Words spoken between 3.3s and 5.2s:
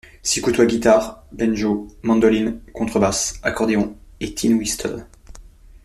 accordéon et tin whistle.